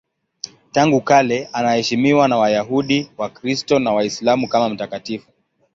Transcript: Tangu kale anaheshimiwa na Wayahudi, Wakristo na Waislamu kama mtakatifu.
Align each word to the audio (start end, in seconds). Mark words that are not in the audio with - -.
Tangu 0.71 1.01
kale 1.01 1.49
anaheshimiwa 1.53 2.27
na 2.27 2.37
Wayahudi, 2.37 3.11
Wakristo 3.17 3.79
na 3.79 3.91
Waislamu 3.91 4.47
kama 4.47 4.69
mtakatifu. 4.69 5.27